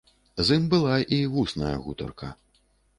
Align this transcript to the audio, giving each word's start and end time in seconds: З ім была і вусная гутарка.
З 0.47 0.57
ім 0.59 0.65
была 0.71 0.95
і 1.19 1.21
вусная 1.37 1.73
гутарка. 1.87 2.35